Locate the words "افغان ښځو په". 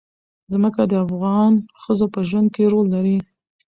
1.05-2.19